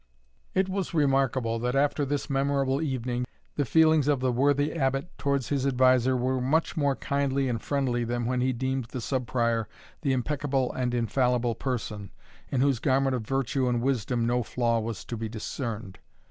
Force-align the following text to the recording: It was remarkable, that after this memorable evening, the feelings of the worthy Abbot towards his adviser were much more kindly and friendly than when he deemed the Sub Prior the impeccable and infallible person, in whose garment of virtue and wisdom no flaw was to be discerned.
It 0.55 0.67
was 0.67 0.95
remarkable, 0.95 1.59
that 1.59 1.75
after 1.75 2.05
this 2.05 2.27
memorable 2.27 2.81
evening, 2.81 3.27
the 3.55 3.65
feelings 3.65 4.07
of 4.07 4.19
the 4.19 4.31
worthy 4.31 4.73
Abbot 4.73 5.15
towards 5.19 5.49
his 5.49 5.63
adviser 5.67 6.17
were 6.17 6.41
much 6.41 6.75
more 6.75 6.95
kindly 6.95 7.47
and 7.47 7.61
friendly 7.61 8.03
than 8.03 8.25
when 8.25 8.41
he 8.41 8.51
deemed 8.51 8.85
the 8.85 8.99
Sub 8.99 9.27
Prior 9.27 9.69
the 10.01 10.11
impeccable 10.11 10.73
and 10.73 10.95
infallible 10.95 11.53
person, 11.53 12.09
in 12.49 12.61
whose 12.61 12.79
garment 12.79 13.15
of 13.15 13.27
virtue 13.27 13.69
and 13.69 13.83
wisdom 13.83 14.25
no 14.25 14.41
flaw 14.41 14.79
was 14.79 15.05
to 15.05 15.15
be 15.15 15.29
discerned. 15.29 15.99